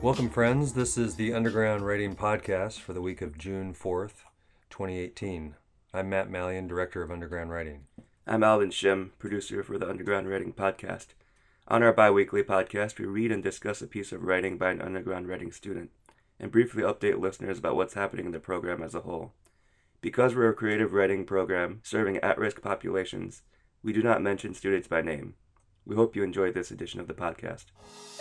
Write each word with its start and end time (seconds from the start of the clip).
Welcome, 0.00 0.30
friends. 0.30 0.74
This 0.74 0.96
is 0.96 1.16
the 1.16 1.32
Underground 1.32 1.84
Writing 1.84 2.14
Podcast 2.14 2.78
for 2.78 2.92
the 2.92 3.00
week 3.00 3.20
of 3.20 3.36
June 3.36 3.74
4th, 3.74 4.22
2018. 4.70 5.56
I'm 5.92 6.08
Matt 6.08 6.30
Malyon, 6.30 6.68
Director 6.68 7.02
of 7.02 7.10
Underground 7.10 7.50
Writing. 7.50 7.80
I'm 8.24 8.44
Alvin 8.44 8.70
Shim, 8.70 9.10
producer 9.18 9.64
for 9.64 9.76
the 9.76 9.88
Underground 9.88 10.28
Writing 10.28 10.52
Podcast. 10.52 11.08
On 11.66 11.82
our 11.82 11.92
bi 11.92 12.12
weekly 12.12 12.44
podcast, 12.44 13.00
we 13.00 13.06
read 13.06 13.32
and 13.32 13.42
discuss 13.42 13.82
a 13.82 13.88
piece 13.88 14.12
of 14.12 14.22
writing 14.22 14.56
by 14.56 14.70
an 14.70 14.80
underground 14.80 15.26
writing 15.26 15.50
student 15.50 15.90
and 16.38 16.52
briefly 16.52 16.84
update 16.84 17.18
listeners 17.18 17.58
about 17.58 17.74
what's 17.74 17.94
happening 17.94 18.26
in 18.26 18.32
the 18.32 18.38
program 18.38 18.84
as 18.84 18.94
a 18.94 19.00
whole. 19.00 19.32
Because 20.00 20.32
we're 20.32 20.48
a 20.48 20.54
creative 20.54 20.92
writing 20.92 21.24
program 21.24 21.80
serving 21.82 22.18
at 22.18 22.38
risk 22.38 22.62
populations, 22.62 23.42
we 23.82 23.92
do 23.92 24.04
not 24.04 24.22
mention 24.22 24.54
students 24.54 24.86
by 24.86 25.02
name. 25.02 25.34
We 25.88 25.96
hope 25.96 26.14
you 26.14 26.22
enjoyed 26.22 26.52
this 26.52 26.70
edition 26.70 27.00
of 27.00 27.08
the 27.08 27.14
podcast. 27.14 27.64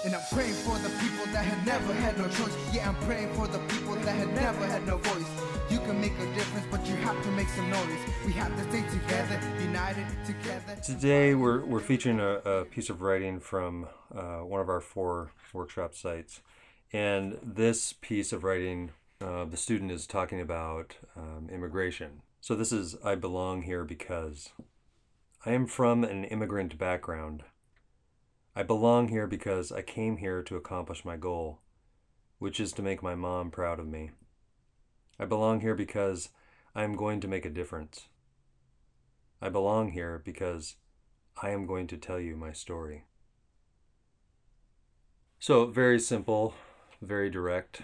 And 0.06 0.16
I'm 0.16 0.22
praying 0.32 0.54
for 0.54 0.78
the 0.78 0.88
people 1.02 1.26
that 1.34 1.44
had 1.44 1.68
never 1.68 1.94
had 1.96 2.18
no 2.18 2.30
choice. 2.30 2.56
Yeah, 2.74 2.88
I'm 2.88 2.96
praying 3.06 3.34
for 3.34 3.46
the 3.46 3.60
people 3.68 3.96
that 3.96 4.16
had 4.16 4.34
never 4.34 4.66
had 4.66 4.88
no 4.88 4.96
voice. 5.00 5.28
You 5.70 5.80
can 5.80 6.00
make 6.00 6.14
a 6.18 6.34
difference, 6.34 6.66
but 6.72 6.88
you 6.88 6.96
have 6.96 7.22
to 7.22 7.32
make 7.32 7.50
some 7.50 7.70
noise. 7.70 8.00
We 8.26 8.32
have 8.32 8.56
to 8.56 8.64
stay 8.70 8.84
together, 8.90 9.42
united 9.62 10.08
together. 10.26 10.80
Today, 10.82 11.36
we're, 11.36 11.66
we're 11.66 11.82
featuring 11.82 12.22
a, 12.22 12.36
a 12.36 12.64
piece 12.64 12.90
of 12.90 13.02
writing 13.02 13.42
from 13.42 13.88
uh, 14.16 14.38
one 14.38 14.62
of 14.62 14.70
our 14.70 14.80
four 14.80 15.34
workshop 15.52 15.94
sites. 15.94 16.40
And 16.94 17.38
this 17.44 17.92
piece 17.92 18.32
of 18.32 18.46
writing, 18.46 18.92
uh, 19.20 19.44
the 19.44 19.58
student 19.58 19.92
is 19.92 20.08
talking 20.08 20.40
about 20.40 20.96
um, 21.18 21.50
immigration. 21.52 22.22
So 22.40 22.56
this 22.56 22.72
is 22.72 22.96
I 23.04 23.16
belong 23.16 23.64
here 23.64 23.84
because 23.84 24.54
I 25.46 25.52
am 25.52 25.68
from 25.68 26.06
an 26.06 26.24
immigrant 26.24 26.78
background. 26.78 27.44
I 28.58 28.64
belong 28.64 29.10
here 29.10 29.28
because 29.28 29.72
I 29.72 29.84
came 29.84 30.18
here 30.18 30.42
to 30.42 30.56
accomplish 30.56 31.06
my 31.06 31.16
goal, 31.16 31.60
which 32.40 32.60
is 32.60 32.72
to 32.72 32.82
make 32.82 33.04
my 33.04 33.14
mom 33.14 33.52
proud 33.52 33.80
of 33.80 33.86
me. 33.86 34.10
I 35.20 35.26
belong 35.26 35.60
here 35.62 35.76
because 35.76 36.30
I 36.74 36.84
am 36.84 36.96
going 36.96 37.20
to 37.20 37.28
make 37.28 37.46
a 37.46 37.52
difference. 37.52 38.08
I 39.40 39.50
belong 39.50 39.92
here 39.92 40.20
because 40.26 40.78
I 41.40 41.52
am 41.52 41.68
going 41.68 41.86
to 41.86 41.98
tell 41.98 42.20
you 42.20 42.36
my 42.36 42.52
story. 42.52 43.04
So, 45.38 45.68
very 45.68 46.00
simple, 46.00 46.56
very 47.00 47.30
direct. 47.30 47.84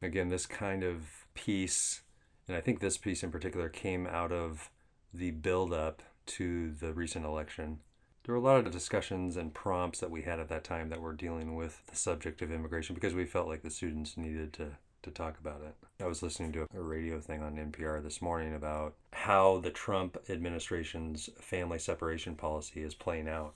Again, 0.00 0.28
this 0.28 0.46
kind 0.46 0.84
of 0.84 1.26
piece, 1.34 2.02
and 2.46 2.56
I 2.56 2.60
think 2.60 2.78
this 2.78 2.98
piece 2.98 3.24
in 3.24 3.32
particular 3.32 3.68
came 3.68 4.06
out 4.06 4.30
of 4.30 4.70
the 5.12 5.32
build 5.32 5.72
up 5.72 6.04
to 6.26 6.70
the 6.70 6.92
recent 6.94 7.24
election. 7.24 7.80
There 8.28 8.34
were 8.34 8.42
a 8.42 8.44
lot 8.44 8.66
of 8.66 8.70
discussions 8.70 9.38
and 9.38 9.54
prompts 9.54 10.00
that 10.00 10.10
we 10.10 10.20
had 10.20 10.38
at 10.38 10.50
that 10.50 10.62
time 10.62 10.90
that 10.90 11.00
were 11.00 11.14
dealing 11.14 11.54
with 11.56 11.80
the 11.86 11.96
subject 11.96 12.42
of 12.42 12.52
immigration 12.52 12.94
because 12.94 13.14
we 13.14 13.24
felt 13.24 13.48
like 13.48 13.62
the 13.62 13.70
students 13.70 14.18
needed 14.18 14.52
to 14.52 14.72
to 15.00 15.10
talk 15.10 15.38
about 15.40 15.62
it. 15.62 15.74
I 16.02 16.06
was 16.06 16.22
listening 16.22 16.52
to 16.52 16.66
a 16.74 16.82
radio 16.82 17.20
thing 17.20 17.42
on 17.42 17.56
NPR 17.56 18.02
this 18.02 18.20
morning 18.20 18.54
about 18.54 18.96
how 19.14 19.60
the 19.60 19.70
Trump 19.70 20.18
administration's 20.28 21.30
family 21.40 21.78
separation 21.78 22.34
policy 22.34 22.82
is 22.82 22.94
playing 22.94 23.30
out. 23.30 23.54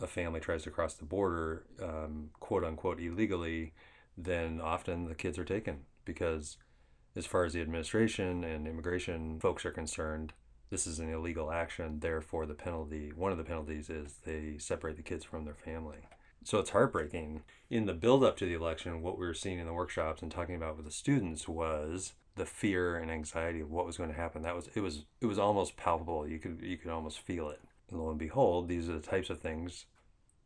A 0.00 0.08
family 0.08 0.40
tries 0.40 0.64
to 0.64 0.72
cross 0.72 0.94
the 0.94 1.04
border, 1.04 1.62
um, 1.80 2.30
quote 2.40 2.64
unquote, 2.64 2.98
illegally, 2.98 3.74
then 4.18 4.60
often 4.60 5.04
the 5.04 5.14
kids 5.14 5.38
are 5.38 5.44
taken 5.44 5.82
because, 6.04 6.56
as 7.14 7.26
far 7.26 7.44
as 7.44 7.52
the 7.52 7.60
administration 7.60 8.42
and 8.42 8.66
immigration 8.66 9.38
folks 9.38 9.64
are 9.64 9.70
concerned, 9.70 10.32
this 10.70 10.86
is 10.86 10.98
an 10.98 11.12
illegal 11.12 11.50
action. 11.50 12.00
Therefore, 12.00 12.46
the 12.46 12.54
penalty, 12.54 13.12
one 13.14 13.32
of 13.32 13.38
the 13.38 13.44
penalties 13.44 13.90
is 13.90 14.16
they 14.24 14.56
separate 14.58 14.96
the 14.96 15.02
kids 15.02 15.24
from 15.24 15.44
their 15.44 15.54
family. 15.54 16.08
So 16.44 16.58
it's 16.58 16.70
heartbreaking. 16.70 17.42
In 17.70 17.86
the 17.86 17.94
build 17.94 18.22
up 18.22 18.36
to 18.38 18.44
the 18.44 18.54
election, 18.54 19.02
what 19.02 19.18
we 19.18 19.26
were 19.26 19.34
seeing 19.34 19.58
in 19.58 19.66
the 19.66 19.72
workshops 19.72 20.20
and 20.20 20.30
talking 20.30 20.54
about 20.54 20.76
with 20.76 20.84
the 20.84 20.92
students 20.92 21.48
was 21.48 22.12
the 22.36 22.44
fear 22.44 22.96
and 22.96 23.10
anxiety 23.10 23.60
of 23.60 23.70
what 23.70 23.86
was 23.86 23.96
going 23.96 24.10
to 24.10 24.16
happen. 24.16 24.42
That 24.42 24.54
was 24.54 24.68
it 24.74 24.80
was 24.80 25.06
it 25.20 25.26
was 25.26 25.38
almost 25.38 25.76
palpable. 25.76 26.28
You 26.28 26.38
could 26.38 26.60
you 26.62 26.76
could 26.76 26.90
almost 26.90 27.20
feel 27.20 27.48
it. 27.48 27.60
And 27.90 27.98
lo 27.98 28.10
and 28.10 28.18
behold, 28.18 28.68
these 28.68 28.88
are 28.88 28.94
the 28.94 29.00
types 29.00 29.30
of 29.30 29.40
things 29.40 29.86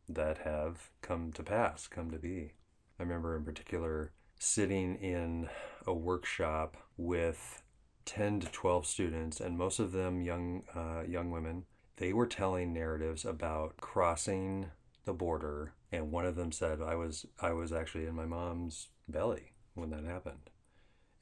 that 0.07 0.39
have 0.39 0.89
come 1.01 1.31
to 1.33 1.43
pass, 1.43 1.87
come 1.87 2.11
to 2.11 2.17
be. 2.17 2.53
I 2.99 3.03
remember 3.03 3.35
in 3.35 3.43
particular 3.43 4.11
sitting 4.39 4.95
in 4.95 5.49
a 5.85 5.93
workshop 5.93 6.77
with 6.97 7.61
10 8.09 8.41
to 8.41 8.47
12 8.47 8.85
students 8.85 9.39
and 9.39 9.57
most 9.57 9.79
of 9.79 9.91
them 9.91 10.21
young 10.21 10.63
uh, 10.75 11.03
young 11.07 11.29
women 11.29 11.65
they 11.97 12.11
were 12.11 12.25
telling 12.25 12.73
narratives 12.73 13.23
about 13.23 13.77
crossing 13.77 14.71
the 15.05 15.13
border 15.13 15.73
and 15.91 16.11
one 16.11 16.25
of 16.25 16.35
them 16.35 16.51
said 16.51 16.81
i 16.81 16.95
was 16.95 17.25
i 17.39 17.51
was 17.51 17.71
actually 17.71 18.05
in 18.05 18.15
my 18.15 18.25
mom's 18.25 18.87
belly 19.07 19.53
when 19.79 19.89
that 19.89 20.05
happened. 20.05 20.49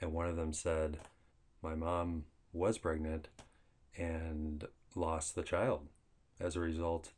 And 0.02 0.14
one 0.14 0.28
of 0.28 0.36
them 0.36 0.54
said 0.54 1.00
my 1.62 1.76
mom 1.76 2.26
was 2.54 2.78
pregnant 2.78 3.30
and 3.98 4.66
lost 4.96 5.36
the 5.36 5.44
child 5.44 5.88
as 6.40 6.56
a 6.56 6.60
result 6.60 7.12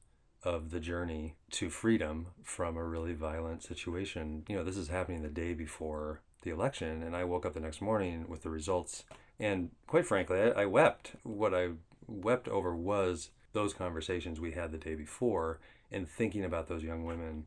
of 0.44 0.72
the 0.72 0.80
journey 0.80 1.36
to 1.52 1.70
freedom 1.70 2.28
from 2.44 2.78
a 2.78 2.84
really 2.84 3.14
violent 3.14 3.64
situation. 3.64 4.44
You 4.48 4.56
know 4.56 4.64
this 4.64 4.78
is 4.78 4.88
happening 4.88 5.22
the 5.22 5.30
day 5.30 5.54
before 5.54 6.22
the 6.42 6.52
election 6.52 7.04
and 7.04 7.18
i 7.18 7.26
woke 7.26 7.46
up 7.46 7.54
the 7.54 7.60
next 7.60 7.82
morning 7.82 8.24
with 8.30 8.44
the 8.44 8.50
results 8.50 9.04
and 9.40 9.70
quite 9.88 10.06
frankly 10.06 10.40
i, 10.42 10.62
I 10.62 10.66
wept. 10.66 11.14
What 11.24 11.54
i 11.54 11.70
wept 12.08 12.48
over 12.48 12.76
was 12.76 13.30
those 13.54 13.74
conversations 13.74 14.40
we 14.40 14.52
had 14.52 14.72
the 14.72 14.78
day 14.78 14.96
before 14.96 15.60
and 15.92 16.08
thinking 16.08 16.44
about 16.44 16.68
those 16.68 16.84
young 16.84 17.04
women 17.04 17.46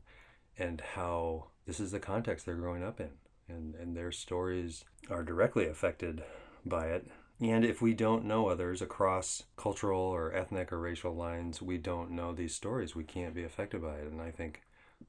and 0.57 0.81
how 0.95 1.47
this 1.65 1.79
is 1.79 1.91
the 1.91 1.99
context 1.99 2.45
they're 2.45 2.55
growing 2.55 2.83
up 2.83 2.99
in 2.99 3.09
and, 3.47 3.75
and 3.75 3.95
their 3.95 4.11
stories 4.11 4.83
are 5.09 5.23
directly 5.23 5.67
affected 5.67 6.23
by 6.65 6.87
it. 6.87 7.07
And 7.39 7.65
if 7.65 7.81
we 7.81 7.93
don't 7.93 8.25
know 8.25 8.47
others 8.47 8.81
across 8.81 9.43
cultural 9.57 10.01
or 10.01 10.33
ethnic 10.33 10.71
or 10.71 10.79
racial 10.79 11.13
lines 11.13 11.61
we 11.61 11.77
don't 11.77 12.11
know 12.11 12.33
these 12.33 12.55
stories. 12.55 12.95
We 12.95 13.03
can't 13.03 13.33
be 13.33 13.43
affected 13.43 13.81
by 13.81 13.95
it. 13.95 14.07
And 14.11 14.21
i 14.21 14.31
think 14.31 14.61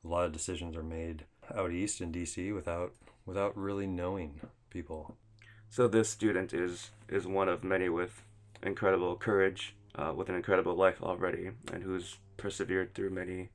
a 0.04 0.08
lot 0.08 0.24
of 0.24 0.32
decisions 0.32 0.76
are 0.76 0.82
made 0.82 1.24
out 1.54 1.70
east 1.70 2.00
in 2.00 2.10
dc 2.10 2.52
without 2.54 2.94
without 3.26 3.56
really 3.56 3.86
knowing 3.86 4.40
people 4.70 5.16
So 5.70 5.88
this 5.88 6.08
student 6.08 6.52
is 6.52 6.90
is 7.08 7.26
one 7.26 7.48
of 7.48 7.64
many 7.64 7.88
with 7.88 8.22
incredible 8.62 9.16
courage, 9.16 9.74
uh, 9.94 10.12
with 10.16 10.28
an 10.28 10.34
incredible 10.34 10.74
life 10.74 11.02
already, 11.02 11.50
and 11.72 11.82
who's 11.82 12.18
persevered 12.36 12.94
through 12.94 13.10
many 13.10 13.50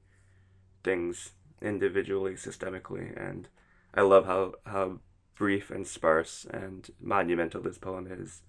things 0.84 1.32
individually, 1.62 2.34
systemically, 2.34 3.16
and 3.16 3.48
I 3.94 4.02
love 4.02 4.26
how 4.26 4.56
how 4.66 5.00
brief 5.36 5.72
and 5.72 5.88
sparse 5.88 6.46
and 6.52 6.90
monumental 7.00 7.62
this 7.62 7.78
poem 7.78 8.08
is. 8.10 8.42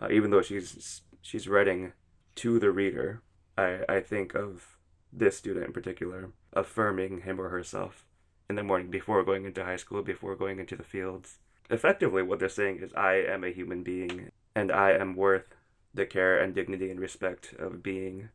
Uh, 0.00 0.08
even 0.10 0.30
though 0.30 0.42
she's 0.42 1.02
she's 1.22 1.48
writing 1.48 1.92
to 2.36 2.58
the 2.58 2.70
reader, 2.70 3.22
I 3.56 3.80
I 3.88 4.00
think 4.00 4.34
of 4.34 4.76
this 5.12 5.38
student 5.38 5.66
in 5.66 5.72
particular 5.72 6.32
affirming 6.52 7.22
him 7.22 7.40
or 7.40 7.48
herself 7.48 8.06
in 8.48 8.56
the 8.56 8.62
morning 8.62 8.90
before 8.90 9.22
going 9.24 9.44
into 9.44 9.64
high 9.64 9.76
school, 9.76 10.02
before 10.02 10.36
going 10.36 10.58
into 10.58 10.76
the 10.76 10.82
fields. 10.82 11.38
Effectively, 11.70 12.22
what 12.22 12.38
they're 12.38 12.48
saying 12.48 12.80
is, 12.82 12.92
I 12.94 13.14
am 13.14 13.42
a 13.44 13.50
human 13.52 13.82
being, 13.82 14.30
and 14.54 14.70
I 14.70 14.92
am 14.92 15.16
worth 15.16 15.54
the 15.94 16.04
care 16.06 16.38
and 16.38 16.54
dignity 16.54 16.90
and 16.90 17.00
respect 17.00 17.54
of 17.58 17.82
being 17.82 18.28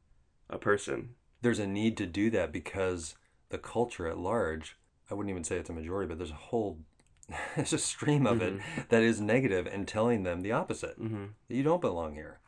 a 0.50 0.58
person. 0.58 1.10
there's 1.42 1.60
a 1.60 1.68
need 1.68 1.96
to 1.98 2.06
do 2.06 2.30
that 2.32 2.52
because 2.52 3.16
the 3.50 3.58
culture 3.58 4.08
at 4.08 4.18
large 4.18 4.78
i 5.10 5.14
wouldn't 5.14 5.30
even 5.32 5.44
say 5.44 5.58
it's 5.58 5.70
a 5.70 5.74
majority 5.74 6.08
but 6.08 6.18
there's 6.18 6.32
a 6.32 6.46
whole 6.50 6.80
there's 7.56 7.74
a 7.74 7.78
stream 7.78 8.26
of 8.26 8.42
it 8.42 8.60
that 8.90 9.04
is 9.04 9.22
negative 9.22 9.68
and 9.68 9.88
telling 9.88 10.24
them 10.24 10.42
the 10.42 10.52
opposite 10.52 11.00
Mm-hmm. 11.00 11.26
that 11.48 11.56
you 11.56 11.64
don't 11.64 11.82
belong 11.82 12.14
here 12.16 12.40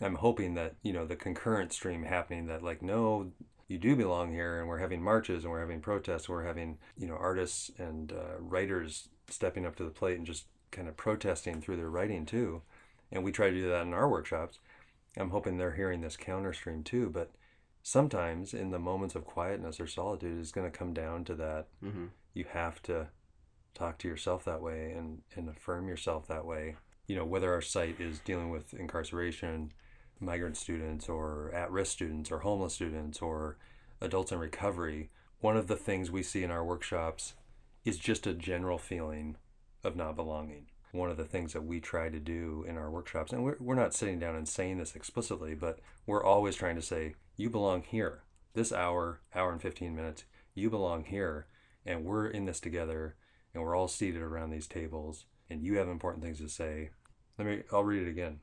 i'm 0.00 0.16
hoping 0.16 0.54
that 0.54 0.74
you 0.82 0.92
know 0.92 1.06
the 1.06 1.16
concurrent 1.16 1.72
stream 1.72 2.02
happening 2.04 2.46
that 2.46 2.62
like 2.62 2.82
no 2.82 3.30
you 3.68 3.78
do 3.78 3.94
belong 3.94 4.32
here 4.32 4.58
and 4.58 4.68
we're 4.68 4.78
having 4.78 5.02
marches 5.02 5.44
and 5.44 5.52
we're 5.52 5.60
having 5.60 5.80
protests 5.80 6.26
and 6.28 6.34
we're 6.36 6.44
having 6.46 6.78
you 6.96 7.06
know 7.06 7.14
artists 7.16 7.70
and 7.78 8.12
uh, 8.12 8.38
writers 8.40 9.08
stepping 9.32 9.66
up 9.66 9.76
to 9.76 9.84
the 9.84 9.90
plate 9.90 10.16
and 10.16 10.26
just 10.26 10.46
kind 10.70 10.88
of 10.88 10.96
protesting 10.96 11.60
through 11.60 11.76
their 11.76 11.90
writing 11.90 12.24
too 12.26 12.62
and 13.12 13.24
we 13.24 13.32
try 13.32 13.48
to 13.50 13.54
do 13.56 13.68
that 13.68 13.82
in 13.82 13.92
our 13.94 14.08
workshops 14.08 14.58
i'm 15.16 15.30
hoping 15.30 15.56
they're 15.58 15.74
hearing 15.74 16.00
this 16.00 16.16
counter 16.16 16.52
stream 16.52 16.82
too 16.82 17.10
but 17.10 17.30
sometimes 17.82 18.52
in 18.54 18.70
the 18.70 18.78
moments 18.78 19.14
of 19.14 19.24
quietness 19.24 19.80
or 19.80 19.86
solitude 19.86 20.38
it's 20.38 20.52
going 20.52 20.70
to 20.70 20.78
come 20.78 20.92
down 20.92 21.24
to 21.24 21.34
that 21.34 21.66
Mm-hmm. 21.82 22.06
you 22.34 22.44
have 22.52 22.80
to 22.82 23.08
talk 23.74 23.98
to 23.98 24.08
yourself 24.08 24.44
that 24.44 24.60
way 24.60 24.92
and, 24.92 25.22
and 25.36 25.48
affirm 25.48 25.88
yourself 25.88 26.26
that 26.28 26.44
way. 26.44 26.76
You 27.06 27.16
know, 27.16 27.24
whether 27.24 27.52
our 27.52 27.60
site 27.60 28.00
is 28.00 28.18
dealing 28.20 28.50
with 28.50 28.74
incarceration, 28.74 29.72
migrant 30.20 30.56
students, 30.56 31.08
or 31.08 31.50
at 31.54 31.70
risk 31.70 31.92
students, 31.92 32.30
or 32.30 32.40
homeless 32.40 32.74
students, 32.74 33.20
or 33.20 33.56
adults 34.00 34.32
in 34.32 34.38
recovery, 34.38 35.10
one 35.40 35.56
of 35.56 35.66
the 35.66 35.76
things 35.76 36.10
we 36.10 36.22
see 36.22 36.42
in 36.42 36.50
our 36.50 36.64
workshops 36.64 37.34
is 37.84 37.98
just 37.98 38.26
a 38.26 38.34
general 38.34 38.78
feeling 38.78 39.36
of 39.82 39.96
not 39.96 40.16
belonging. 40.16 40.66
One 40.92 41.10
of 41.10 41.16
the 41.16 41.24
things 41.24 41.52
that 41.52 41.64
we 41.64 41.80
try 41.80 42.08
to 42.08 42.18
do 42.18 42.64
in 42.68 42.76
our 42.76 42.90
workshops, 42.90 43.32
and 43.32 43.44
we're, 43.44 43.56
we're 43.60 43.74
not 43.74 43.94
sitting 43.94 44.18
down 44.18 44.34
and 44.34 44.48
saying 44.48 44.78
this 44.78 44.96
explicitly, 44.96 45.54
but 45.54 45.78
we're 46.06 46.24
always 46.24 46.56
trying 46.56 46.76
to 46.76 46.82
say, 46.82 47.14
you 47.36 47.48
belong 47.48 47.82
here. 47.82 48.24
This 48.54 48.72
hour, 48.72 49.20
hour 49.34 49.52
and 49.52 49.62
15 49.62 49.94
minutes, 49.94 50.24
you 50.54 50.68
belong 50.68 51.04
here, 51.04 51.46
and 51.86 52.04
we're 52.04 52.26
in 52.26 52.44
this 52.44 52.60
together 52.60 53.14
and 53.54 53.62
we're 53.62 53.76
all 53.76 53.88
seated 53.88 54.22
around 54.22 54.50
these 54.50 54.66
tables, 54.66 55.26
and 55.48 55.62
you 55.62 55.78
have 55.78 55.88
important 55.88 56.24
things 56.24 56.38
to 56.38 56.48
say. 56.48 56.90
Let 57.38 57.46
me, 57.46 57.62
I'll 57.72 57.84
read 57.84 58.06
it 58.06 58.10
again. 58.10 58.40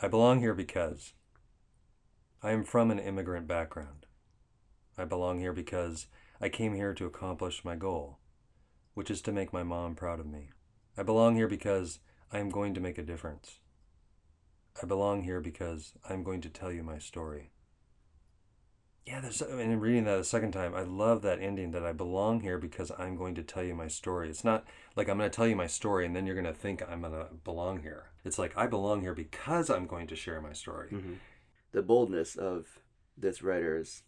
I 0.00 0.08
belong 0.08 0.40
here 0.40 0.54
because 0.54 1.12
I 2.42 2.52
am 2.52 2.64
from 2.64 2.90
an 2.90 2.98
immigrant 2.98 3.46
background. 3.46 4.06
I 4.96 5.04
belong 5.04 5.40
here 5.40 5.52
because 5.52 6.06
I 6.40 6.48
came 6.48 6.74
here 6.74 6.94
to 6.94 7.06
accomplish 7.06 7.64
my 7.64 7.76
goal, 7.76 8.18
which 8.96 9.10
is 9.10 9.20
to 9.20 9.30
make 9.30 9.52
my 9.52 9.62
mom 9.62 9.94
proud 9.94 10.18
of 10.18 10.24
me. 10.24 10.48
I 10.96 11.02
belong 11.02 11.36
here 11.36 11.48
because 11.48 11.98
I 12.32 12.38
am 12.38 12.48
going 12.48 12.72
to 12.72 12.80
make 12.80 12.96
a 12.96 13.02
difference. 13.02 13.58
I 14.82 14.86
belong 14.86 15.24
here 15.24 15.38
because 15.38 15.92
I'm 16.08 16.22
going 16.22 16.40
to 16.40 16.48
tell 16.48 16.72
you 16.72 16.82
my 16.82 16.96
story. 16.96 17.50
Yeah, 19.04 19.20
there's 19.20 19.42
and 19.42 19.60
in 19.60 19.80
reading 19.80 20.04
that 20.04 20.18
a 20.18 20.24
second 20.24 20.52
time, 20.52 20.74
I 20.74 20.80
love 20.80 21.20
that 21.20 21.42
ending 21.42 21.72
that 21.72 21.84
I 21.84 21.92
belong 21.92 22.40
here 22.40 22.56
because 22.56 22.90
I'm 22.98 23.16
going 23.16 23.34
to 23.34 23.42
tell 23.42 23.62
you 23.62 23.74
my 23.74 23.86
story. 23.86 24.30
It's 24.30 24.44
not 24.44 24.64
like 24.96 25.10
I'm 25.10 25.18
going 25.18 25.30
to 25.30 25.36
tell 25.36 25.46
you 25.46 25.56
my 25.56 25.66
story 25.66 26.06
and 26.06 26.16
then 26.16 26.24
you're 26.24 26.34
going 26.34 26.46
to 26.46 26.58
think 26.58 26.82
I'm 26.82 27.02
going 27.02 27.12
to 27.12 27.28
belong 27.44 27.82
here. 27.82 28.06
It's 28.24 28.38
like 28.38 28.56
I 28.56 28.66
belong 28.66 29.02
here 29.02 29.14
because 29.14 29.68
I'm 29.68 29.86
going 29.86 30.06
to 30.06 30.16
share 30.16 30.40
my 30.40 30.54
story. 30.54 30.88
Mm-hmm. 30.90 31.12
The 31.72 31.82
boldness 31.82 32.34
of 32.34 32.80
this 33.14 33.42
writer's 33.42 34.04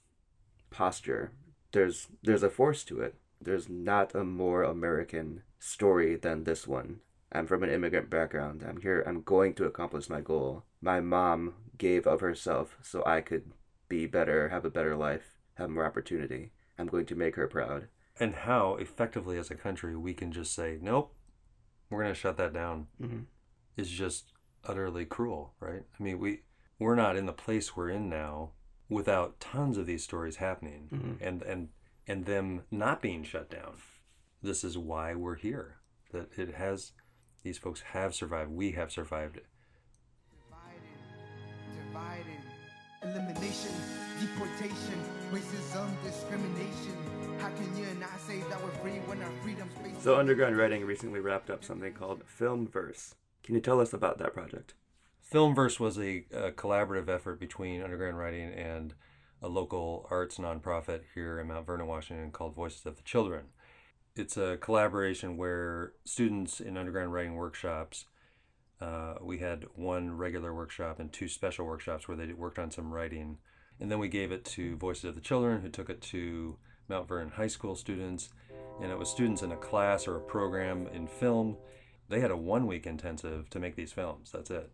posture, 0.70 1.32
there's 1.73 2.06
there's 2.23 2.43
a 2.43 2.49
force 2.49 2.84
to 2.84 3.02
it. 3.02 3.17
There's 3.40 3.69
not 3.69 4.14
a 4.14 4.25
more 4.25 4.62
American 4.62 5.43
story 5.58 6.17
than 6.17 6.44
this 6.44 6.67
one. 6.67 7.00
I'm 7.31 7.46
from 7.46 7.62
an 7.62 7.70
immigrant 7.70 8.08
background. 8.08 8.64
I'm 8.67 8.81
here. 8.81 9.05
I'm 9.06 9.23
going 9.23 9.55
to 9.55 9.64
accomplish 9.64 10.08
my 10.08 10.20
goal. 10.20 10.64
My 10.81 11.00
mom 11.00 11.55
gave 11.76 12.06
of 12.06 12.20
herself 12.20 12.76
so 12.82 13.02
I 13.05 13.20
could 13.20 13.52
be 13.88 14.06
better, 14.06 14.49
have 14.49 14.64
a 14.64 14.70
better 14.70 14.96
life, 14.96 15.38
have 15.55 15.70
more 15.70 15.85
opportunity. 15.85 16.52
I'm 16.79 16.87
going 16.87 17.06
to 17.06 17.14
make 17.14 17.37
her 17.37 17.46
proud. 17.46 17.88
And 18.20 18.35
how 18.35 18.75
effectively 18.76 19.38
as 19.38 19.50
a 19.50 19.55
country 19.55 19.96
we 19.96 20.14
can 20.14 20.32
just 20.32 20.55
say, 20.55 20.79
nope, 20.81 21.14
we're 21.91 22.02
going 22.02 22.14
to 22.14 22.19
shut 22.19 22.37
that 22.37 22.52
down 22.52 22.87
mm-hmm. 23.00 23.20
is 23.76 23.91
just 23.91 24.32
utterly 24.64 25.05
cruel, 25.05 25.55
right? 25.61 25.82
I 25.99 26.02
mean, 26.02 26.19
we 26.19 26.43
we're 26.79 26.94
not 26.94 27.17
in 27.17 27.26
the 27.26 27.32
place 27.32 27.76
we're 27.76 27.91
in 27.91 28.08
now 28.08 28.50
without 28.88 29.41
tons 29.41 29.76
of 29.76 29.87
these 29.87 30.05
stories 30.05 30.37
happening 30.37 30.88
mm-hmm. 30.93 31.25
and 31.25 31.43
and 31.43 31.69
and 32.08 32.25
them 32.25 32.62
not 32.70 33.02
being 33.02 33.22
shut 33.22 33.50
down. 33.50 33.75
This 34.43 34.64
is 34.64 34.78
why 34.78 35.14
we're 35.14 35.37
here. 35.37 35.76
That 36.12 36.31
it 36.38 36.55
has 36.55 36.93
these 37.43 37.58
folks 37.58 37.82
have 37.93 38.14
survived. 38.14 38.50
We 38.50 38.72
have 38.72 38.90
survived 38.90 39.37
it. 39.37 39.46
Dividing, 40.32 41.05
dividing, 41.93 42.43
elimination, 43.02 43.72
deportation, 44.20 45.05
racism, 45.31 45.90
discrimination. 46.02 46.96
How 47.38 47.50
can 47.50 47.76
you 47.76 47.84
and 47.84 48.02
say 48.26 48.40
that 48.49 48.62
we're 48.62 48.70
free 48.70 48.99
when 49.06 49.22
our 49.22 49.31
freedom's 49.43 49.75
based 49.82 50.02
So 50.02 50.19
Underground 50.19 50.56
Writing 50.56 50.84
recently 50.84 51.20
wrapped 51.20 51.50
up 51.50 51.62
something 51.62 51.93
called 51.93 52.22
Filmverse. 52.26 53.14
Can 53.44 53.55
you 53.55 53.60
tell 53.60 53.81
us 53.81 53.93
about 53.93 54.19
that 54.19 54.34
project? 54.34 54.75
Filmverse 55.32 55.78
was 55.78 55.99
a, 55.99 56.25
a 56.32 56.50
collaborative 56.52 57.08
effort 57.08 57.38
between 57.38 57.82
Underground 57.82 58.19
Writing 58.19 58.52
and 58.52 58.94
a 59.43 59.49
local 59.49 60.06
arts 60.11 60.38
nonprofit 60.38 61.02
here 61.14 61.38
in 61.38 61.49
Mount 61.49 61.67
Vernon, 61.67 61.87
Washington 61.87 62.31
called 62.31 62.55
Voices 62.55 62.87
of 62.87 62.96
the 62.96 63.02
Children. 63.02 63.46
It's 64.17 64.37
a 64.37 64.58
collaboration 64.61 65.37
where 65.37 65.93
students 66.05 66.61
in 66.61 66.76
underground 66.76 67.12
writing 67.12 67.35
workshops 67.35 68.06
uh, 68.81 69.14
we 69.20 69.38
had 69.38 69.67
one 69.75 70.17
regular 70.17 70.55
workshop 70.55 71.00
and 71.00 71.12
two 71.12 71.29
special 71.29 71.67
workshops 71.67 72.06
where 72.06 72.17
they 72.17 72.32
worked 72.32 72.58
on 72.58 72.70
some 72.70 72.93
writing. 72.93 73.38
And 73.81 73.90
then 73.90 73.99
we 73.99 74.08
gave 74.08 74.32
it 74.32 74.44
to 74.46 74.76
voices 74.76 75.05
of 75.05 75.14
the 75.14 75.20
children 75.20 75.62
who 75.62 75.69
took 75.69 75.91
it 75.91 76.00
to 76.02 76.56
mount 76.88 77.08
vernon 77.08 77.31
high 77.31 77.49
school 77.49 77.75
students. 77.75 78.31
And 78.81 78.91
it 78.91 78.99
was 78.99 79.11
students 79.11 79.43
in 79.43 79.52
a 79.52 79.56
class 79.56 80.06
or 80.06 80.17
a 80.17 80.20
program 80.20 80.87
in 80.93 81.08
film. 81.08 81.56
They 82.08 82.20
had 82.20 82.31
a 82.31 82.37
one 82.37 82.67
week 82.67 82.87
intensive 82.87 83.50
to 83.50 83.58
make 83.58 83.75
these 83.75 83.93
films. 83.93 84.31
That's 84.32 84.50
it. 84.50 84.70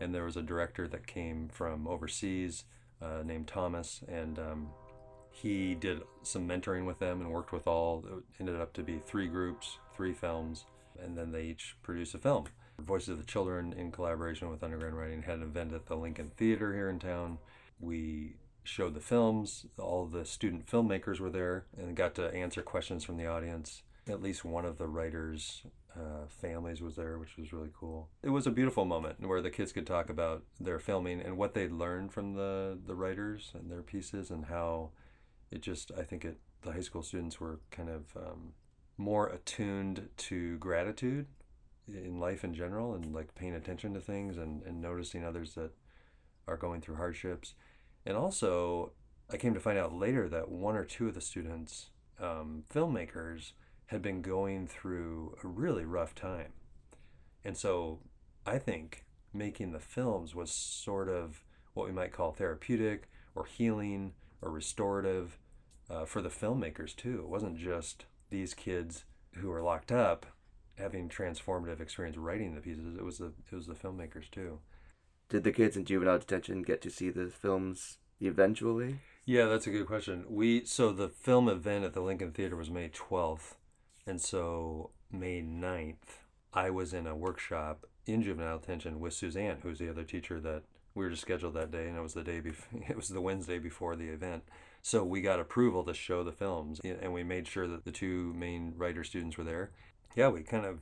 And 0.00 0.14
there 0.14 0.24
was 0.24 0.36
a 0.36 0.42
director 0.42 0.86
that 0.88 1.06
came 1.06 1.48
from 1.48 1.88
overseas 1.88 2.64
uh, 3.02 3.22
named 3.24 3.46
thomas 3.46 4.02
and 4.08 4.38
um, 4.38 4.68
he 5.30 5.74
did 5.74 6.00
some 6.22 6.48
mentoring 6.48 6.86
with 6.86 6.98
them 6.98 7.20
and 7.20 7.30
worked 7.30 7.52
with 7.52 7.66
all 7.66 8.04
it 8.06 8.24
ended 8.40 8.60
up 8.60 8.72
to 8.72 8.82
be 8.82 8.98
three 9.06 9.26
groups 9.26 9.78
three 9.94 10.12
films 10.12 10.66
and 11.02 11.16
then 11.16 11.32
they 11.32 11.42
each 11.42 11.76
produced 11.82 12.14
a 12.14 12.18
film. 12.18 12.46
Voices 12.78 13.10
of 13.10 13.18
the 13.18 13.24
children 13.24 13.72
in 13.72 13.90
collaboration 13.90 14.50
with 14.50 14.62
underground 14.62 14.98
writing 14.98 15.22
had 15.22 15.38
an 15.38 15.44
event 15.44 15.72
at 15.72 15.86
the 15.86 15.96
lincoln 15.96 16.30
theater 16.36 16.74
here 16.74 16.90
in 16.90 16.98
town. 16.98 17.38
We 17.80 18.36
showed 18.64 18.94
the 18.94 19.00
films 19.00 19.66
all 19.78 20.06
the 20.06 20.24
student 20.24 20.66
filmmakers 20.66 21.20
were 21.20 21.30
there 21.30 21.66
and 21.76 21.96
got 21.96 22.14
to 22.16 22.34
answer 22.34 22.62
questions 22.62 23.04
from 23.04 23.16
the 23.16 23.26
audience 23.26 23.82
at 24.08 24.22
least 24.22 24.44
one 24.44 24.64
of 24.64 24.78
the 24.78 24.86
writers 24.86 25.62
uh, 25.96 26.26
families 26.28 26.82
was 26.82 26.96
there 26.96 27.18
which 27.18 27.36
was 27.36 27.52
really 27.52 27.70
cool. 27.78 28.08
It 28.22 28.30
was 28.30 28.46
a 28.46 28.50
beautiful 28.50 28.84
moment 28.84 29.26
where 29.26 29.40
the 29.40 29.50
kids 29.50 29.72
could 29.72 29.86
talk 29.86 30.10
about 30.10 30.44
their 30.60 30.78
filming 30.78 31.20
and 31.20 31.36
what 31.36 31.54
they'd 31.54 31.72
learned 31.72 32.12
from 32.12 32.34
the 32.34 32.78
the 32.84 32.94
writers 32.94 33.52
and 33.54 33.70
their 33.70 33.82
pieces 33.82 34.30
and 34.30 34.46
how 34.46 34.90
it 35.50 35.62
just 35.62 35.90
I 35.98 36.02
think 36.02 36.24
it 36.24 36.38
the 36.62 36.72
high 36.72 36.80
school 36.80 37.02
students 37.02 37.40
were 37.40 37.60
kind 37.70 37.88
of 37.88 38.16
um, 38.16 38.52
more 38.98 39.28
attuned 39.28 40.08
to 40.16 40.58
gratitude 40.58 41.26
in 41.88 42.18
life 42.18 42.44
in 42.44 42.52
general 42.52 42.94
and 42.94 43.14
like 43.14 43.34
paying 43.34 43.54
attention 43.54 43.94
to 43.94 44.00
things 44.00 44.36
and, 44.36 44.62
and 44.64 44.80
noticing 44.80 45.24
others 45.24 45.54
that 45.54 45.70
are 46.48 46.56
going 46.56 46.80
through 46.80 46.96
hardships. 46.96 47.54
And 48.04 48.16
also 48.16 48.92
i 49.28 49.36
came 49.36 49.54
to 49.54 49.60
find 49.60 49.78
out 49.78 49.92
later 49.92 50.28
that 50.28 50.48
one 50.48 50.76
or 50.76 50.84
two 50.84 51.08
of 51.08 51.14
the 51.14 51.20
students 51.20 51.90
um, 52.20 52.64
filmmakers 52.72 53.52
had 53.86 54.02
been 54.02 54.22
going 54.22 54.66
through 54.66 55.36
a 55.42 55.46
really 55.46 55.84
rough 55.84 56.14
time 56.14 56.52
and 57.44 57.56
so 57.56 58.00
i 58.44 58.58
think 58.58 59.04
making 59.32 59.72
the 59.72 59.78
films 59.78 60.34
was 60.34 60.50
sort 60.50 61.08
of 61.08 61.42
what 61.74 61.86
we 61.86 61.92
might 61.92 62.12
call 62.12 62.32
therapeutic 62.32 63.08
or 63.34 63.44
healing 63.44 64.12
or 64.40 64.50
restorative 64.50 65.38
uh, 65.90 66.04
for 66.04 66.22
the 66.22 66.28
filmmakers 66.28 66.94
too. 66.94 67.20
It 67.20 67.28
wasn't 67.28 67.58
just 67.58 68.06
these 68.30 68.54
kids 68.54 69.04
who 69.34 69.48
were 69.48 69.62
locked 69.62 69.92
up 69.92 70.26
having 70.78 71.08
transformative 71.08 71.80
experience 71.80 72.16
writing 72.16 72.54
the 72.54 72.60
pieces. 72.60 72.96
It 72.96 73.04
was 73.04 73.18
the 73.18 73.32
it 73.50 73.54
was 73.54 73.66
the 73.66 73.74
filmmakers 73.74 74.30
too. 74.30 74.60
Did 75.28 75.44
the 75.44 75.52
kids 75.52 75.76
in 75.76 75.84
juvenile 75.84 76.18
detention 76.18 76.62
get 76.62 76.80
to 76.82 76.90
see 76.90 77.10
the 77.10 77.28
films 77.28 77.98
eventually? 78.20 79.00
Yeah, 79.24 79.46
that's 79.46 79.66
a 79.66 79.70
good 79.70 79.86
question. 79.86 80.24
We 80.28 80.64
so 80.64 80.92
the 80.92 81.08
film 81.08 81.48
event 81.48 81.84
at 81.84 81.94
the 81.94 82.00
Lincoln 82.00 82.32
Theater 82.32 82.56
was 82.56 82.70
May 82.70 82.88
12th, 82.88 83.54
and 84.06 84.20
so 84.20 84.90
May 85.10 85.42
9th, 85.42 86.22
I 86.52 86.70
was 86.70 86.92
in 86.94 87.06
a 87.06 87.16
workshop 87.16 87.86
in 88.06 88.22
juvenile 88.22 88.58
detention 88.58 89.00
with 89.00 89.14
Suzanne, 89.14 89.58
who's 89.62 89.78
the 89.78 89.90
other 89.90 90.04
teacher 90.04 90.40
that 90.40 90.62
we 90.94 91.04
were 91.04 91.10
just 91.10 91.22
scheduled 91.22 91.54
that 91.54 91.70
day, 91.70 91.88
and 91.88 91.96
it 91.96 92.02
was 92.02 92.14
the 92.14 92.24
day 92.24 92.40
before. 92.40 92.80
It 92.88 92.96
was 92.96 93.08
the 93.08 93.20
Wednesday 93.20 93.58
before 93.58 93.96
the 93.96 94.08
event, 94.08 94.44
so 94.80 95.04
we 95.04 95.20
got 95.20 95.40
approval 95.40 95.84
to 95.84 95.94
show 95.94 96.22
the 96.22 96.32
films, 96.32 96.80
and 96.84 97.12
we 97.12 97.22
made 97.22 97.46
sure 97.46 97.68
that 97.68 97.84
the 97.84 97.92
two 97.92 98.32
main 98.34 98.72
writer 98.76 99.04
students 99.04 99.36
were 99.36 99.44
there. 99.44 99.70
Yeah, 100.14 100.28
we 100.28 100.42
kind 100.42 100.64
of 100.64 100.80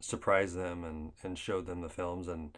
surprised 0.00 0.56
them 0.56 0.84
and 0.84 1.12
and 1.22 1.38
showed 1.38 1.66
them 1.66 1.82
the 1.82 1.88
films, 1.88 2.28
and 2.28 2.56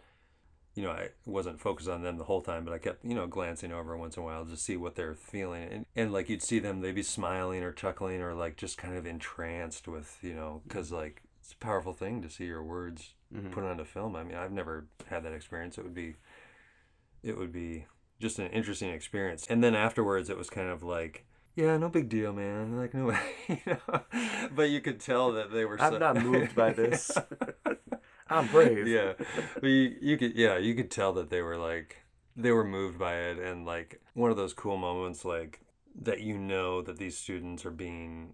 you 0.75 0.83
know 0.83 0.91
I 0.91 1.09
wasn't 1.25 1.59
focused 1.59 1.89
on 1.89 2.03
them 2.03 2.17
the 2.17 2.25
whole 2.25 2.41
time, 2.41 2.65
but 2.65 2.73
I 2.73 2.77
kept 2.77 3.03
you 3.03 3.15
know 3.15 3.27
glancing 3.27 3.71
over 3.71 3.97
once 3.97 4.17
in 4.17 4.23
a 4.23 4.25
while 4.25 4.45
to 4.45 4.57
see 4.57 4.77
what 4.77 4.95
they're 4.95 5.15
feeling, 5.15 5.67
and 5.71 5.85
and 5.95 6.13
like 6.13 6.29
you'd 6.29 6.43
see 6.43 6.59
them, 6.59 6.81
they'd 6.81 6.93
be 6.95 7.03
smiling 7.03 7.63
or 7.63 7.71
chuckling 7.71 8.21
or 8.21 8.33
like 8.33 8.57
just 8.57 8.77
kind 8.77 8.95
of 8.95 9.05
entranced 9.05 9.87
with 9.87 10.17
you 10.21 10.35
know 10.35 10.61
because 10.67 10.91
like 10.91 11.23
it's 11.41 11.53
a 11.53 11.57
powerful 11.57 11.93
thing 11.93 12.21
to 12.21 12.29
see 12.29 12.45
your 12.45 12.63
words 12.63 13.13
mm-hmm. 13.33 13.49
put 13.49 13.63
onto 13.63 13.83
film. 13.83 14.15
I 14.15 14.23
mean, 14.23 14.35
I've 14.35 14.51
never 14.51 14.87
had 15.07 15.23
that 15.23 15.33
experience. 15.33 15.77
It 15.77 15.83
would 15.83 15.93
be 15.95 16.15
it 17.23 17.37
would 17.37 17.51
be 17.51 17.85
just 18.19 18.39
an 18.39 18.47
interesting 18.47 18.91
experience. 18.91 19.45
And 19.49 19.63
then 19.63 19.75
afterwards, 19.75 20.29
it 20.29 20.37
was 20.37 20.49
kind 20.49 20.69
of 20.69 20.83
like, 20.83 21.25
yeah, 21.55 21.77
no 21.77 21.89
big 21.89 22.09
deal, 22.09 22.33
man. 22.33 22.77
Like 22.85 22.93
no, 22.93 23.11
you 23.47 23.57
know. 23.65 24.01
But 24.53 24.69
you 24.69 24.81
could 24.81 24.99
tell 24.99 25.31
that 25.33 25.51
they 25.51 25.65
were. 25.65 25.81
I'm 25.81 25.93
so... 25.93 25.97
not 25.97 26.21
moved 26.21 26.55
by 26.55 26.73
this. 26.73 27.11
I'm 28.27 28.47
brave. 28.47 28.87
Yeah, 28.87 29.13
but 29.53 29.67
you, 29.67 29.95
you 30.01 30.17
could 30.17 30.35
yeah 30.35 30.57
you 30.57 30.73
could 30.75 30.89
tell 30.91 31.13
that 31.13 31.29
they 31.29 31.41
were 31.41 31.57
like 31.57 32.03
they 32.35 32.51
were 32.51 32.65
moved 32.65 32.97
by 32.97 33.15
it 33.15 33.37
and 33.37 33.65
like 33.65 34.01
one 34.13 34.31
of 34.31 34.37
those 34.37 34.53
cool 34.53 34.77
moments 34.77 35.23
like 35.23 35.61
that 36.01 36.21
you 36.21 36.37
know 36.37 36.81
that 36.81 36.97
these 36.97 37.17
students 37.17 37.65
are 37.65 37.71
being 37.71 38.33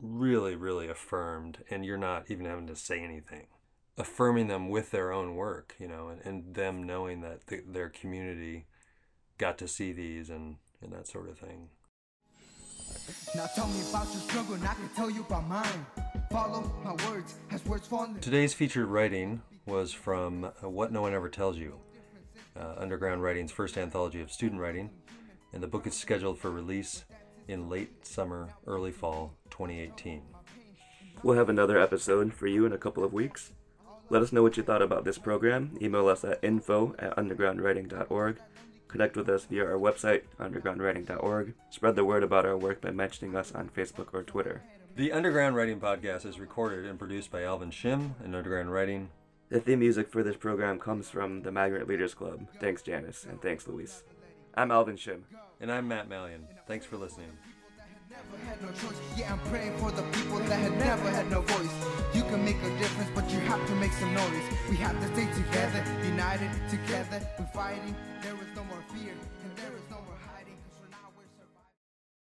really 0.00 0.54
really 0.54 0.88
affirmed 0.88 1.58
and 1.70 1.84
you're 1.84 1.98
not 1.98 2.30
even 2.30 2.46
having 2.46 2.66
to 2.68 2.76
say 2.76 3.00
anything 3.00 3.46
affirming 3.98 4.46
them 4.46 4.68
with 4.68 4.90
their 4.90 5.12
own 5.12 5.34
work, 5.34 5.74
you 5.78 5.88
know, 5.88 6.08
and, 6.08 6.20
and 6.24 6.54
them 6.54 6.84
knowing 6.84 7.20
that 7.20 7.46
the, 7.48 7.62
their 7.66 7.88
community 7.88 8.66
got 9.36 9.58
to 9.58 9.68
see 9.68 9.92
these 9.92 10.30
and, 10.30 10.56
and 10.80 10.92
that 10.92 11.06
sort 11.08 11.28
of 11.28 11.38
thing. 11.38 11.68
Now 13.34 13.46
tell 13.54 13.66
me 13.66 13.80
about 13.90 14.06
your 14.12 14.22
struggle 14.22 14.54
and 14.54 14.64
I 14.64 14.74
can 14.74 14.88
tell 14.94 15.10
you 15.10 15.20
about 15.20 15.46
mine. 15.48 15.86
Follow 16.30 16.70
my 16.84 16.92
words 17.08 17.36
as 17.50 17.64
words 17.64 17.86
fall. 17.86 18.08
Today's 18.20 18.52
featured 18.52 18.88
writing 18.88 19.40
was 19.64 19.92
from 19.92 20.44
uh, 20.44 20.68
What 20.68 20.92
No 20.92 21.02
One 21.02 21.14
Ever 21.14 21.30
Tells 21.30 21.56
You, 21.56 21.78
uh, 22.54 22.74
Underground 22.76 23.22
Writing's 23.22 23.50
first 23.50 23.78
anthology 23.78 24.20
of 24.20 24.30
student 24.30 24.60
writing, 24.60 24.90
and 25.54 25.62
the 25.62 25.66
book 25.66 25.86
is 25.86 25.94
scheduled 25.94 26.38
for 26.38 26.50
release 26.50 27.06
in 27.48 27.70
late 27.70 28.06
summer, 28.06 28.50
early 28.66 28.92
fall 28.92 29.32
2018. 29.50 30.20
We'll 31.22 31.36
have 31.36 31.48
another 31.48 31.80
episode 31.80 32.34
for 32.34 32.46
you 32.46 32.66
in 32.66 32.74
a 32.74 32.78
couple 32.78 33.04
of 33.04 33.14
weeks. 33.14 33.52
Let 34.10 34.22
us 34.22 34.30
know 34.30 34.42
what 34.42 34.58
you 34.58 34.62
thought 34.62 34.82
about 34.82 35.04
this 35.04 35.18
program. 35.18 35.78
Email 35.80 36.08
us 36.08 36.24
at 36.24 36.44
info 36.44 36.94
at 36.98 37.16
undergroundwriting.org. 37.16 38.38
Connect 38.86 39.16
with 39.16 39.28
us 39.30 39.44
via 39.44 39.64
our 39.64 39.78
website, 39.78 40.22
undergroundwriting.org. 40.38 41.54
Spread 41.70 41.96
the 41.96 42.04
word 42.04 42.22
about 42.22 42.44
our 42.44 42.56
work 42.56 42.82
by 42.82 42.90
mentioning 42.90 43.34
us 43.34 43.52
on 43.52 43.70
Facebook 43.70 44.08
or 44.12 44.22
Twitter. 44.22 44.62
The 44.98 45.12
Underground 45.12 45.54
Writing 45.54 45.78
Podcast 45.78 46.26
is 46.26 46.40
recorded 46.40 46.84
and 46.84 46.98
produced 46.98 47.30
by 47.30 47.44
Alvin 47.44 47.70
Shim 47.70 48.14
and 48.24 48.34
Underground 48.34 48.72
Writing. 48.72 49.10
The 49.48 49.60
theme 49.60 49.78
music 49.78 50.10
for 50.10 50.24
this 50.24 50.36
program 50.36 50.80
comes 50.80 51.08
from 51.08 51.42
the 51.42 51.52
Migrant 51.52 51.86
Leaders 51.86 52.14
Club. 52.14 52.48
Thanks, 52.58 52.82
Janice, 52.82 53.24
and 53.24 53.40
thanks, 53.40 53.68
Luis. 53.68 54.02
I'm 54.56 54.72
Alvin 54.72 54.96
Shim. 54.96 55.20
And 55.60 55.70
I'm 55.70 55.86
Matt 55.86 56.08
Malyon. 56.08 56.40
Thanks 56.66 56.84
for 56.84 56.96
listening. 56.96 57.28
never 58.10 58.44
had 58.44 58.60
no 58.60 58.70
choice. 58.72 58.98
Yeah, 59.16 59.34
I'm 59.34 59.38
praying 59.50 59.78
for 59.78 59.92
the 59.92 60.02
people 60.02 60.40
that 60.40 60.58
had 60.58 60.76
never 60.80 61.10
had 61.10 61.30
no 61.30 61.42
voice. 61.42 61.76
You 62.12 62.22
can 62.22 62.44
make 62.44 62.60
a 62.64 62.78
difference, 62.80 63.10
but 63.14 63.30
you 63.30 63.38
have 63.38 63.64
to 63.68 63.74
make 63.76 63.92
some 63.92 64.12
noise. 64.12 64.42
We 64.68 64.74
have 64.78 65.00
to 65.00 65.06
stay 65.14 65.32
together, 65.32 65.84
united 66.02 66.50
together. 66.68 67.24
We're 67.38 67.46
fighting. 67.54 67.94
There 68.20 68.34
is 68.34 68.50
no 68.56 68.64
more 68.64 68.82
fear, 68.92 69.14
and 69.44 69.56
there 69.58 69.76
is 69.78 69.88
no 69.92 69.98
more 69.98 70.18
hiding. 70.18 70.27